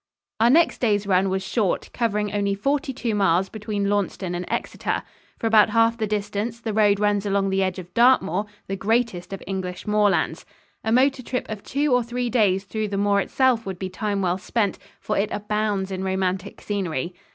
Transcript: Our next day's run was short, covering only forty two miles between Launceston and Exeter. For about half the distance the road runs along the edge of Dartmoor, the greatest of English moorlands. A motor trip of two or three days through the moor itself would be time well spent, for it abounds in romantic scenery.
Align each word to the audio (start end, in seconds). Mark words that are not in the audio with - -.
Our 0.39 0.49
next 0.49 0.79
day's 0.79 1.05
run 1.05 1.29
was 1.29 1.43
short, 1.47 1.91
covering 1.93 2.33
only 2.33 2.55
forty 2.55 2.91
two 2.91 3.13
miles 3.13 3.49
between 3.49 3.87
Launceston 3.87 4.33
and 4.33 4.45
Exeter. 4.51 5.03
For 5.37 5.45
about 5.45 5.69
half 5.69 5.95
the 5.95 6.07
distance 6.07 6.59
the 6.59 6.73
road 6.73 6.99
runs 6.99 7.23
along 7.23 7.51
the 7.51 7.61
edge 7.61 7.77
of 7.77 7.93
Dartmoor, 7.93 8.47
the 8.65 8.75
greatest 8.75 9.31
of 9.31 9.43
English 9.45 9.85
moorlands. 9.85 10.43
A 10.83 10.91
motor 10.91 11.21
trip 11.21 11.45
of 11.49 11.61
two 11.61 11.93
or 11.93 12.01
three 12.01 12.31
days 12.31 12.63
through 12.63 12.87
the 12.87 12.97
moor 12.97 13.19
itself 13.19 13.63
would 13.67 13.77
be 13.77 13.89
time 13.89 14.23
well 14.23 14.39
spent, 14.39 14.79
for 14.99 15.19
it 15.19 15.29
abounds 15.31 15.91
in 15.91 16.03
romantic 16.03 16.61
scenery. 16.61 17.13